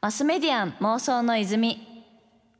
[0.00, 1.86] マスメディアン妄想の泉。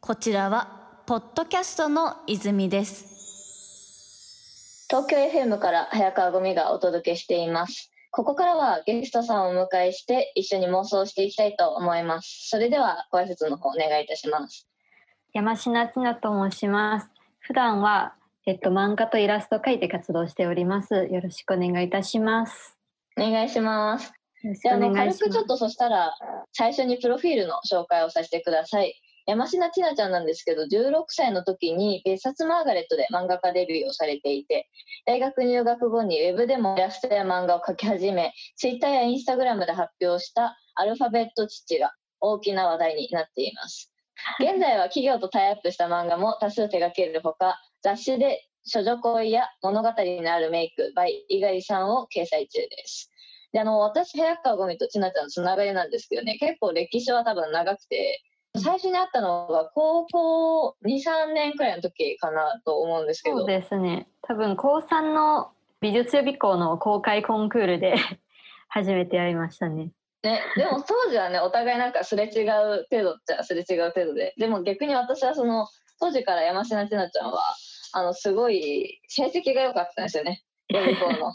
[0.01, 4.87] こちらはポッドキャストの泉です。
[4.89, 7.91] 東京 FM から早川組がお届けしています。
[8.11, 12.49] ここからはゲストさんをお迎えして一緒に妄想していきたいと思います。
[12.49, 14.69] それではご挨拶の方お願いいたします。
[15.33, 17.09] 山科千奈と申します。
[17.39, 18.15] 普段は
[18.47, 21.09] えっと漫画とイラストを描いて活動しております。
[21.11, 22.77] よろしくお願いいたします。
[23.17, 26.15] お願いしますじゃあの軽くちょっとそしたら
[26.53, 28.95] 最初にプロフィールの紹介をさせてください。
[29.27, 34.69] 山科千奈ちゃんなんですけど16歳の時に別冊マーガレットで漫画家デビューをされていて
[35.07, 43.93] 大学入学後にウェブでもイラストや漫画を描き始めツイッターやインスタグラムで発表したアルファベット父が大きな話題になっています。
[44.41, 53.11] 現在は企業とタイアップした漫画も多数手掛けるほか雑誌で処女恋や物語になるメイク by 猪狩さんを掲載中です
[53.53, 58.23] であの私早川ゴミと千奈ちゃんのつながりなんですけどね結構歴史は多分長くて
[58.57, 63.39] 最初に会ったのが高校23年くらいの時かなと思うんですけど。
[63.39, 64.09] そうですね。
[64.23, 67.95] 多分高3の美術予備校の公開コンクールで
[68.69, 69.91] 初めて会いましたね。
[70.23, 74.35] ね、でも当時はねお互いなんかすれ違う程度っちゃすれ違う程度で。
[74.37, 75.69] でも逆に私はその
[76.01, 77.41] 当時から山科千奈ちゃんは
[77.93, 81.35] あのすごい成績が良かったんですよね予備校の。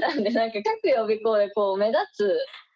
[0.00, 2.24] なんでなんか各予備校でこう目立つ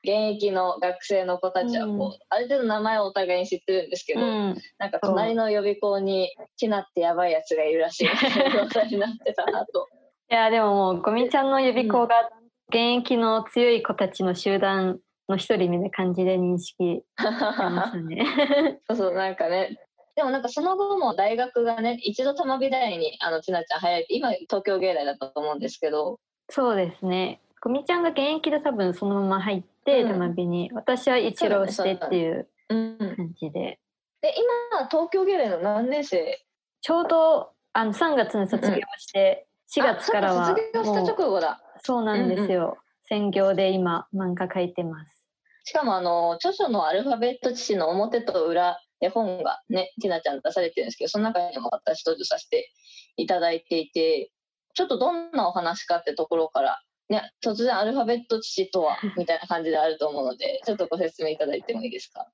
[0.04, 8.08] 現役の学生の子たちはこう、うん、ある程度名前をお互いに知ってるんですけど、うん、なんか隣の予備校にちなってやばいやつがいるらしい
[8.52, 9.88] 状態 になってたなと。
[10.30, 12.30] いやでももうゴミちゃんの予備校が
[12.68, 18.80] 現役の強い子たちの集団の一人みたいな感じで認識しましたね。
[18.88, 19.78] そうそうなんかね
[20.18, 26.18] でもなんかその後も大学がね一度玉美大にあのちなちゃん入られて今東京芸大だったと思うんですけど。
[26.50, 27.40] そうですね。
[27.60, 30.72] こみちゃんが現役で多分そのまま入って、玉美に。
[30.74, 32.96] 私は一浪してっていう感
[33.40, 33.78] じで、
[34.20, 34.34] で
[34.72, 36.44] 今東京芸大の何年生？
[36.80, 39.46] ちょうどあの3月に卒業して、
[39.76, 41.62] 4月からは卒業した直後だ。
[41.84, 42.74] そうなんですよ、うんうん、
[43.04, 45.24] 専業で今漫画描いてます。
[45.62, 52.70] しかもあの著書のアルファベット父の表と裏で本がね、ティナちゃん出されてるんですけど、その中にも私登場させて
[53.16, 54.30] いただいていて、
[54.74, 62.26] ちょっとどんなお話かってところから、ね、突然アルファベット父とは みたいな感じであると思うので、ちょっとご説明いただいてもいいですか？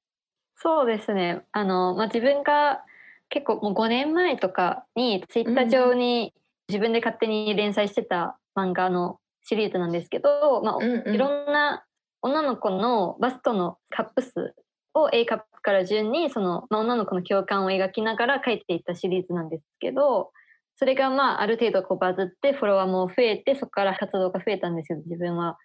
[0.56, 1.42] そうですね。
[1.52, 2.84] あの、まあ、自分が
[3.28, 6.32] 結構もう5年前とかにツイッター上に
[6.68, 11.84] 自分で勝手に連載してた漫画のシリーズなんですけど、まあ、うんうん、いろんな
[12.22, 14.54] 女の子のバストのカップ数
[14.94, 20.30] を A カップから順にその、まあ、女の子の共感を描きながら書いていったシリーズなんですけど
[20.76, 25.56] それがまあある程度こうバズってフォロワーも増えてそこから活動が増えたんですよ自分は。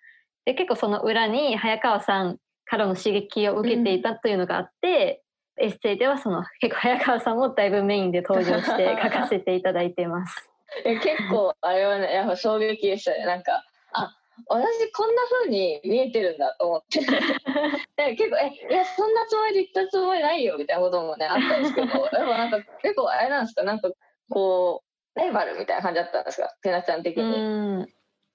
[0.46, 5.24] で結構その裏に早川さんからの刺激を受けていたというのがあって、
[5.58, 10.50] うん、エッセイではその結構早川さんもだいぶメインで登場して 書かせていただいてます。
[10.86, 14.16] 結構あれはねやっぱ衝撃でしたねなんかあ
[14.48, 17.00] 私こんな風に見えてるんだと思って。
[18.16, 23.90] 結構えいやそんなつもりで言ったつもりないよみたいなこともねあったんですけどでもなんか結構あれなんですかなんか
[24.30, 24.84] こ
[25.16, 27.86] うライバルみたいな感じだったんですかてなちゃん的に。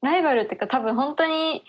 [0.03, 1.65] ライバルってか多分本当に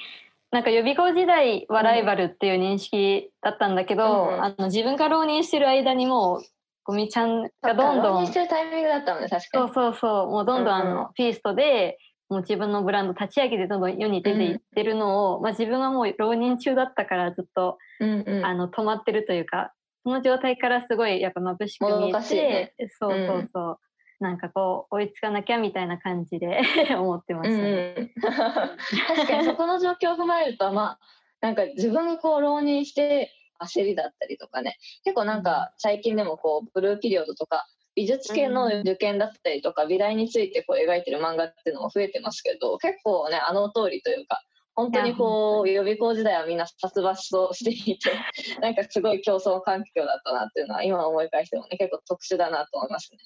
[0.52, 6.44] なんか予備校時代はライバルっていう認識だったんだけど、うん、あの自分が浪人してる間にもう
[6.84, 9.68] ゴミちゃんがどんどん浪人してるタイミングだったのね確かに。
[9.68, 11.98] そうそうそうもうどんどんあの、うんうん、フィーストで
[12.30, 23.80] もう自分のブランド立ち上げてどんどん世に出ていってるのを、うん、まあ、自分はもう浪人中だったからずっと、うんうん、あの止まってるというかその状態からすごいやっぱ眩しく見えて、ね、そうそうそう、
[24.22, 26.62] うん、なんかこう追いつかなきゃみたいな感じで
[26.98, 31.00] 思ってましたね、うん、確かにそこの状況を踏まえるとまあ
[31.42, 34.78] なんか自分がこう浪人して焦りだったりとかね。
[35.04, 44.42] 結構なんか最近でもこうブルーピリオドとか美術系の受験だったりとか美大についてこう描いてる漫画っていうのも増えてますけど結構ねあの通りというか
[44.76, 48.12] 本当にこう予備校時代はみんな殺伐としていて
[48.60, 53.20] なんかすごい競争環境だったなっていうのは今思い返してもね結構特殊だなと思いますね。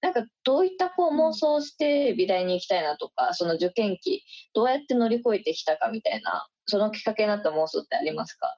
[0.00, 4.22] なんかどういったこう妄想して美大に行きたいなとかその受験期
[4.54, 8.56] どうやって乗り越えてきたかみたいなそのきっかけになった妄想ってありますか？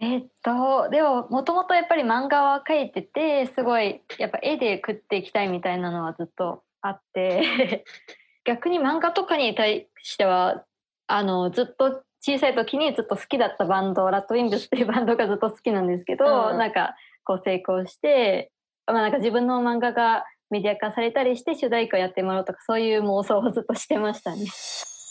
[0.00, 7.84] えっとでももともとやっぱり漫画は描いててすごいやっぱ絵で食っていきたいみたいなのはずっとあって
[8.44, 10.64] 逆に漫画とかに対しては
[11.06, 16.94] あのずっと小さい時にずっと好きだったバンドラッドウィングスっていうバンドがずっと好きなんですけど、うん、なんか
[17.24, 18.50] こう成功して、
[18.86, 24.46] まあ、なんか自分の漫画がメディア化されたりして主題歌やってもらうとかそういう妄想をずっとしてましたね。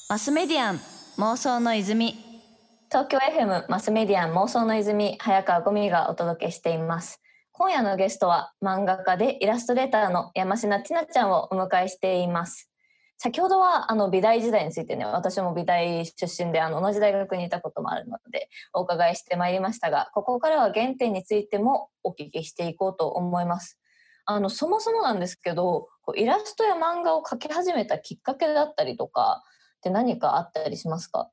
[0.09, 0.75] マスメディアン
[1.17, 2.34] 妄想の泉
[2.91, 7.21] 東京 FM マスメディア妄想の泉早川ゴミがお届けしています。
[7.51, 12.69] 今夜のゲストは漫画家でイラストレーターの山科千奈ちゃんをお迎えしています。
[13.17, 23.79] 先ほどはあの美大時代についてね私も美大出身であの同じ大学にいたこともあるのでお伺いしてまいりましたがここからは原点についてもお聞きしていこうと思います。
[24.25, 29.43] あのそもそもなんですけどイラストや漫画を描き始めたきっかけだったりとか
[29.77, 31.29] って何かあったりしますか？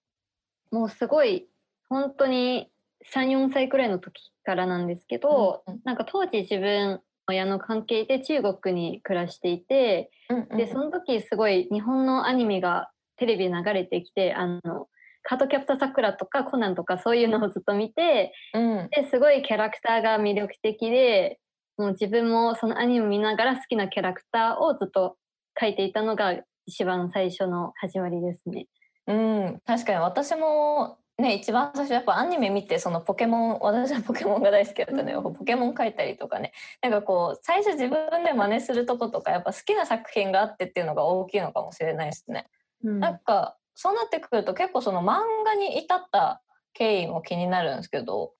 [0.72, 1.46] もうすごい
[1.88, 2.70] 本当に
[3.14, 14.88] 34歳くらいの時からなんですけど、うんうん、なんか当時自分親の関係で中国に暮らしていて、うんうん、でその時すごい日本のアニメがテレビで流れてきてあの
[15.22, 21.38] カートキャプターさくらとかコナンとかそういうのをずっと見て、うん、ですごいキャラクターが魅力的で
[21.78, 25.16] もう自分もそのアニメを見ながら好きなキャラクターをずっと
[25.60, 26.34] 描いていたのが
[26.66, 28.66] 一番最初の始まりですね。
[29.06, 42.48] うん、確かに私もね、一番最初やっぱアニメ見てそのポケモン私はポケモンが大好きだったのよ、うん、ポケモン描いたりとかねなんかこう最初自分で真似するとことかやっぱ好きな作品があってっていうのが大きいのかもしれないですね。
[42.82, 48.32] うん、なんかそうなってくると結構その漫画に至った経緯も気になるんですけど。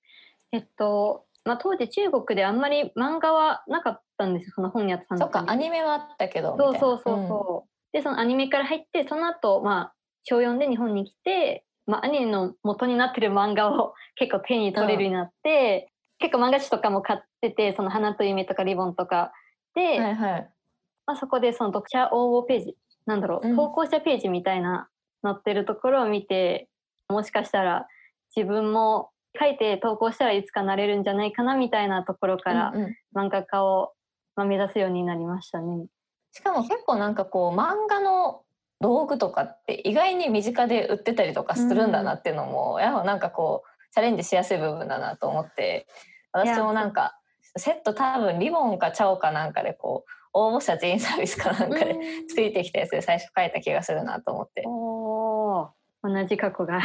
[0.51, 5.39] えっとまあ、当時中国であんまり漫画はなかったんですよその本屋さんとか。
[5.39, 7.69] そっかアニメはあったけどそうそうそうそう。
[7.95, 9.93] うん、でそのアニメから入ってその後まあ
[10.23, 15.89] 小4で日本に来てまあ、アニメの元になってる漫画を 結構手に取れるようになって、
[16.21, 19.33] うん、結構漫画誌とかも買っててその花と夢とかリボンとか
[19.75, 20.49] で、はいはい、
[21.05, 24.87] まあ、そこでその読者応募ページなんだろう、投稿者ページみたいな
[25.23, 26.69] 載ってるところを見て
[27.09, 27.87] もしかしたら
[28.33, 32.71] 自分も書いて投稿したらいつかなれるんじゃないかなみたいなところから
[33.13, 33.93] 漫画家を、
[34.35, 35.87] まあ、目指すようになりましたね。
[36.31, 38.43] しかも結構なんかこう漫画の
[38.83, 45.87] 道具とかって意外に身近で売ってたりとかするんだなっていうのも、うん、やっぱなんかこうチャレンジしやすい部分だなと思って。
[46.33, 47.15] 私もなんか
[47.55, 51.95] セット多分リボンかチャオかなんかでこう応募者全員サービスかなんかで
[52.27, 54.63] ついてきたやつで最初書いた気がするなと思って。
[54.65, 55.69] お
[56.01, 56.79] 同じ過去が。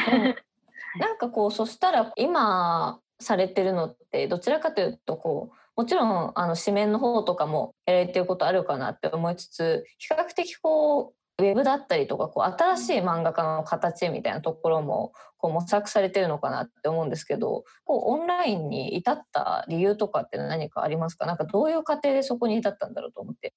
[0.99, 21.27] なんかこうそしたら今されてるのってどちらかというとこうもちろんあの紙面の方とかもやられてることあるかなって思いつつ比較的こうウェブだったりとかこう新しい漫画家の形みたいなところもこう模索されてるのかなって思うんですけどこうオンラインに至った理由とかって何かありますか？
[21.27, 23.55] なんかどういう過程でそこに至ったんだろうと思って。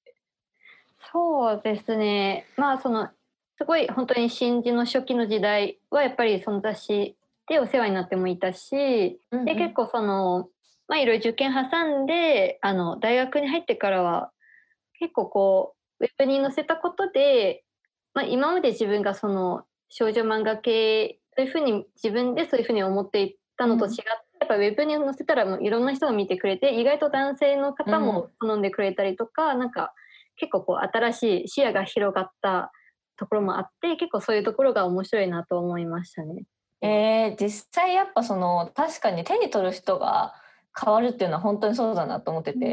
[1.11, 2.45] そうですね。
[2.55, 3.09] まあその
[3.57, 7.17] すごい本当に新人の初期の時代はやっぱりその雑誌
[7.47, 10.49] でお世話になってもいたし、うんうん、で結構その
[10.87, 14.31] まあいろいろ受験挟んであの大学に入ってからは
[14.99, 17.63] 結構こうウェブに載せたことで
[18.13, 24.03] まあ、今まで自分がその少女漫画系というふうに自分でそういうふうに思っていたのと違って、
[24.41, 29.93] やっぱウェブに載せたらもういろんな人が見てくれて意外と男性の方も好んでくれたりとか、うん、なんか
[30.35, 32.71] 結構こう新しい視野が広がった
[33.17, 36.43] ところもあって結構そういうところが面白いなと思いましたね。
[36.81, 40.33] えー、実際やっぱその確かに手に取る人が
[40.77, 42.63] 変わるっていうのは本当にそうだなと思ってて、うん、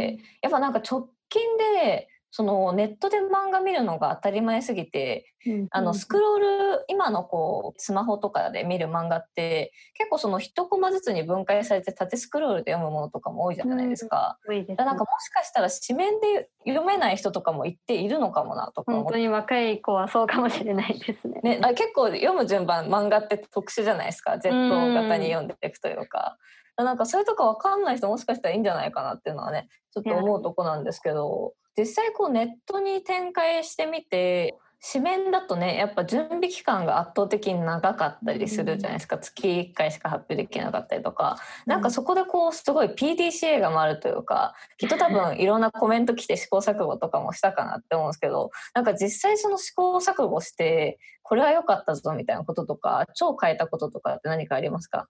[0.40, 1.42] やっぱなんか直近
[1.84, 14.38] でそのネットで漫画見るのが当たり前すぎて、うん、あのスクロール今のこうスマホとかで見る漫画って結構その一コマずつに分解されて縦スクロールで読むものとかも多いじゃないですか。
[14.46, 21.40] うん、すなんかもしかしたら紙面で読めない人とかもいっているのかもなとか本当に若い子はそうかもしれないですね。
[21.42, 26.36] ねあ結構読む順番漫画って特殊じゃないですか Z 型に読んでいくというか。
[26.76, 31.54] なんかそういうとこ分かんない人もしかしたらいいんじゃないかなっていうのはねちょっと思うとこなんですけど。
[31.78, 34.58] 実際こうネットに展開してみて
[34.92, 55.08] 紙面だとねやっぱ準備期間が圧倒的に長かったりするじゃないですか、うん、月1回しか発表できなかったりとか、うん、なんかそこでこうすごい PDCA が回るというかきっと多分いろんなコメント来て試行錯誤とかもしたかなって思うんですけどなんか実際その試行錯誤してこれは良かったぞみたいなこととか超変えたこととかって何かありますか？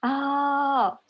[0.00, 1.00] あ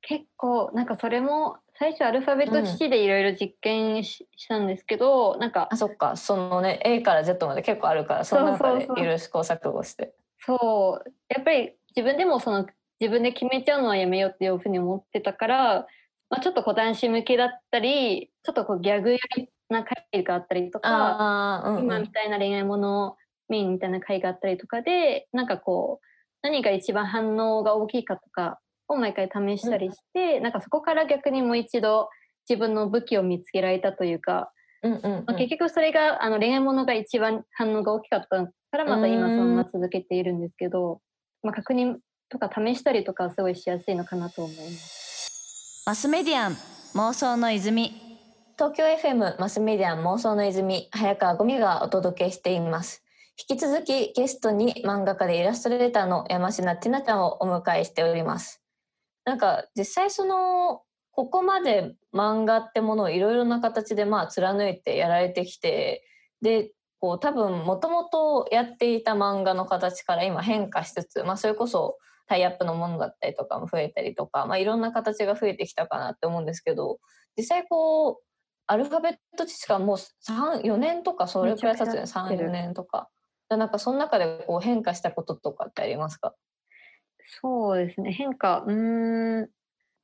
[0.00, 6.14] 結構なんかそれも最初アルファベット7でいろいろ実験し,、たんですけどなんかあそっか。
[6.16, 10.14] そのね A から Z まで結構あるからその中でいろいろ試行錯誤して。
[10.38, 11.12] そう。
[11.28, 12.68] やっぱり自分でもその
[13.00, 15.86] 自分で決めちゃうのはやめようっていうふうに思ってたから、
[16.30, 23.16] まあ、ちょっとこう男子向けだったりちょっとこうギャグ寄りな回があったりとか、うんうん、今みたいな恋愛もの
[23.48, 26.06] メインみたいな回があったりとかでなんかこう
[26.42, 28.60] 何が一番反応が大きいかとか
[28.92, 32.08] を毎回試したりして、うん、なんかそこから逆にもう一度
[32.48, 41.00] 自分の武器を見つけられたというか、うんうんうんまあ、結局それがあの恋愛ものが一番反応が大きかったからまた今そのまま続けているんですけど、
[41.42, 41.96] まあ、確認
[42.28, 45.82] とか試したりとかすごいしやすいのかなと思います。
[45.86, 46.52] マスメディアン
[46.94, 47.92] 妄想の泉
[48.56, 53.02] 東京 FM マスメディアン妄想の泉早川ゴミがお届けしています。
[53.50, 58.61] 引き続きゲストに漫画家でイラストレーターの山科ティナちゃんをお迎えしております。
[59.24, 66.04] なんか実際そのここまで漫画ってものをいろいろな形でまあ貫いてやられてきて
[66.40, 76.98] でこう多分もともとやっていた漫画の形から今変化しつつ、まあ、それこそタイアップのものだったりとかも増えたりとか、まあ、いろんな形が増えてきたかなって思うんですけど
[77.36, 78.32] 実際こう
[78.66, 82.02] アルファベット知識がもう4年とかそれくらい経つよね。
[82.02, 83.08] 34年とか。
[83.50, 86.34] なんかその中でこう変化したこととかってありますか？
[87.40, 88.12] そうですね。
[88.12, 89.48] 変化うん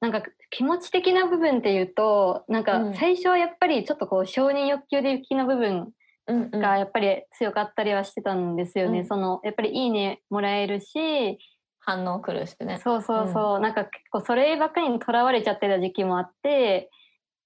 [0.00, 5.90] なんか気持ち的な部分っていうとなんか最初はやっぱりちょっとこう承認欲求的な部分
[6.26, 11.38] がやっぱり強かったりはしてたんですよね、うん、そのやっぱり「いいね」もらえるし
[11.80, 12.78] 反応くるしね。
[12.78, 16.90] そうそうそう、うん、なんか結構そればっかりにとらわれちゃってた時期もあって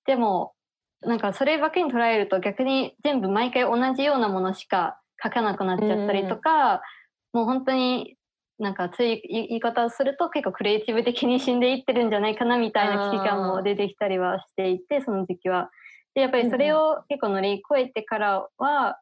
[0.05, 0.53] でも
[1.01, 6.83] なんかそればっかりに捉えると逆に全部毎回同じようなものしか書かなくなっちゃったりとか、
[7.33, 8.17] うん、もう本当に
[8.63, 15.71] なんかつい言い方をすると結構クリエイティブ的に死んでいってるんじゃないかなみたいな危機感も出てきたりはしていてその時期は。
[16.15, 19.01] でやっぱりそれを結構乗り越えてからは、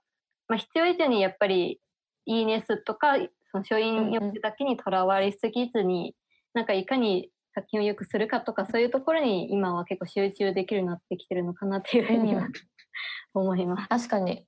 [0.49, 1.79] まあ、必要以上にやっぱり
[2.25, 3.17] いいね数とか
[3.53, 6.15] その書院欲だけにとらわれすぎずに、
[6.55, 12.47] なんかいかに作品をよくするかとかそういうところに今は結構集中できるようになってきてるのかなっていうふうには、
[13.35, 13.89] 思います。
[13.89, 14.47] 確かに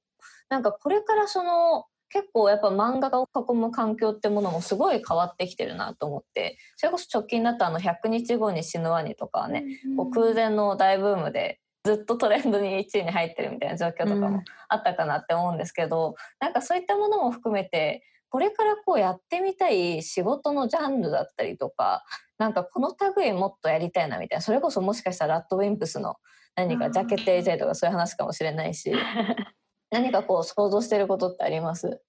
[0.49, 9.65] なんかこれからその結構やっぱ漫画を囲む環境ってものもすごい変わってきてるなと思ってそれこそ直近だったあの100日後に死ぬワニとかはね、
[9.97, 22.05] こう空前の大ブームでずっとトレンドに1位に入ってるみたいな状況とかもあったかなって思うんですけど、うん、なんかそういったものも含めてこれからこうやってみたい仕事のジャンルだったりとか
[22.39, 26.17] なんかこの類もっとやりたいなみたいなそれこそもしかしたらラッドウィンプスの
[26.55, 28.93] 何かジャケット AJ とかそういう話かもしれないし
[29.93, 32.01] 何かこう想像してることってあります？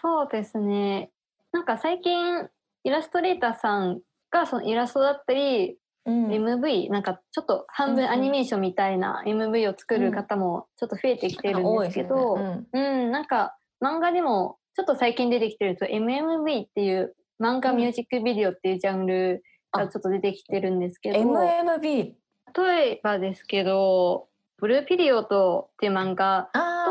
[0.00, 1.10] そうですね。
[1.52, 2.48] なんか最近
[2.84, 4.00] イラストレーターさん
[4.30, 5.76] がそのイラストだったり、
[6.06, 22.12] うん、MV なんかちょっと半分アニメーションみたいな MV を作る方もちょっと増えてきてるんですけど、うん、うん、なんか漫画でもちょっと最近出てきてると MMV っていう漫画ミュージックビデオっていうジャンルがちょっと出てきてるんですけど、MMV
[22.56, 26.50] 例えばですけどブルーピリオドっていう漫画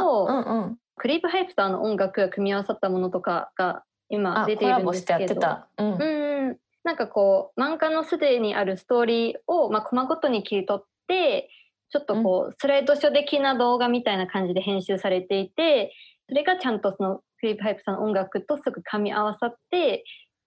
[0.10, 5.42] と、うんうん、クリープハイプターの音楽が組み合わさったものとかが今出ているんですけど、
[5.78, 11.50] うん、うんなんかこう漫画のすでにあるストーリーを、まあ、コマごとに切り取って
[11.92, 15.94] ちょっとこう、スライドショー的な動画みたいな感じで編集されていて
[16.28, 20.04] それがちゃんとそのクリープハイプさんの音楽とすぐ噛み合わさって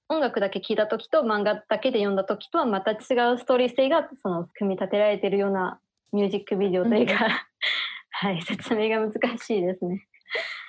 [0.09, 2.99] 音楽だけ聞いた時と漫画だけで読んだ時とはまた違う
[3.39, 5.81] ストーリー性がその組み立てられているような
[6.13, 7.31] ミュージックビデオというか、うん、
[8.23, 10.07] はい説明が難しいですね。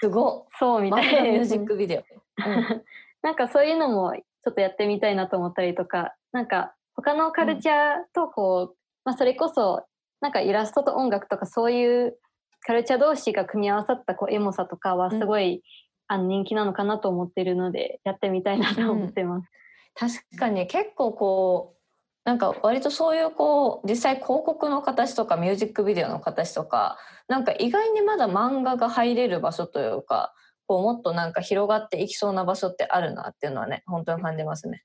[0.02, 2.82] すごそうみたいなミュージックビデオ、うん、
[3.22, 7.76] なんかそういうのもちょっとやってみたいなと思ったりとかなんか他のカルチャー
[8.12, 9.86] とこう、うん、まあ、それこそ
[10.20, 12.18] なんかイラストと音楽とかそういう
[12.66, 15.62] カルチャー同士が組み合わさったこうエモさとかはすごい、うん、
[16.08, 19.48] あの人気なのかなと思っているのでやってみたいなと思ってます。
[19.94, 21.83] 確かに結構こう
[22.24, 30.34] なんか割とそういうこう実際広告の形とかミュージックビデオの形とかなんか意外にまだ漫画が入れる場所というか
[30.66, 34.84] こうもっとなんか広がっていきそうな場所ってあるなっていうのはね本当に感じますね。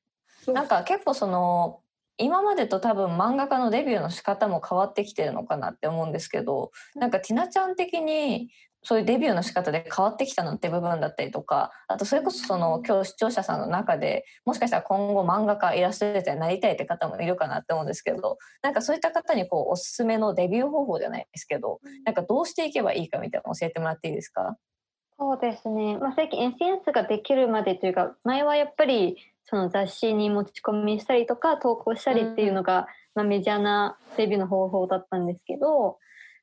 [0.49, 1.81] なんか結構その
[2.17, 8.51] 今までと多分漫画家のデビューの仕方も変わってきてるのかなって思うんですけどなんかティナちゃん的に
[8.83, 24.57] そういうデビューの仕方で変わってきたのって部分だったりとかあとそれこそその今日視聴者さんの中でもしかしたら今後漫画家イラストレーターになりたいって方もいるかなって思うんですけどなんかそういった方にこうおすすめのデビュー方法じゃないですけどなんかどうしていけばいいかみたいなの教えてもらっていいですか？
[25.19, 29.17] そうですね、まあ、最近 SNS ができるまでというか前はやっぱり
[29.47, 35.99] その雑誌に持ち込みしたりとか投稿したりっていうのが、まあ、メジャーなデビューの方法だったんですけど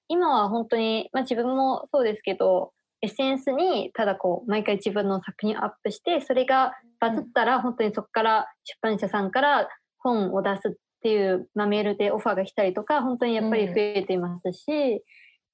[0.07, 2.71] 今は本当に、まあ、自分もそうですけど
[3.01, 9.67] SNS にただこう毎回自分の作品をアップしてそれがバズったら本当にそこから出版社さんから
[9.99, 10.71] 本を出すっ
[11.01, 14.99] ていう、まあ、メールでオファーが来たりとか本当にやっぱり増えていますし、うん、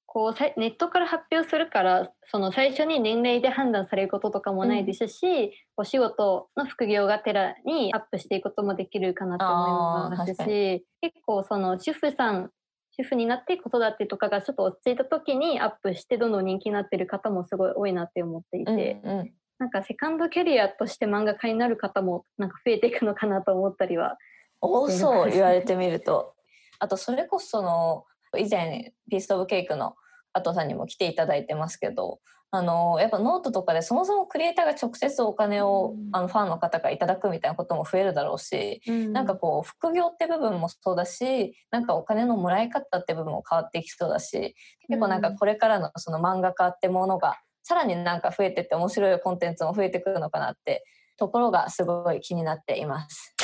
[0.06, 12.50] こうネットから発表するからその最初に年齢で判断されることとかもないですし、うん、お仕事の副業がてらにアップしていくこともできるかなと思いますし結構その主婦さん
[12.96, 24.18] 主婦になって子育てとかがちょっと落ち着いた時にアップしてどんどん人気になってる方もすごい多いなって思っていて、うんうん、なんかセカンドキャリアとして漫画家になる方もなんか増えていくのかなと思ったりは
[24.60, 26.34] 多そう言われてみると。
[26.78, 28.04] あとそれこそその
[28.38, 29.94] 以前ピース・オブ・ケイクの
[30.32, 32.20] 加藤さんにも来ていただいてますけど
[32.54, 44.54] あのやっぱノートとかでそもそもクリエイターが直接お金を、あのファンの方からいただくみたいなことも増えるだろうし、うん、なんかこう副業って部分もそうだしなんかお金のもらい方って部分も変わっていきそうだし
[44.86, 50.84] 結構なんかこれからのその漫画家ってものがさらになんか増えてって面白いコンテンツも増えてくるのかなって
[51.16, 53.34] ところがすごい気になっています。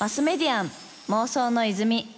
[0.00, 0.70] マスメディアン
[1.08, 2.17] 妄想の泉